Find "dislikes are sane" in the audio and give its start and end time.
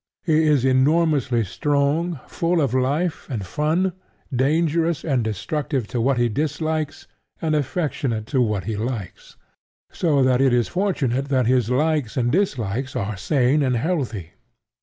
12.31-13.61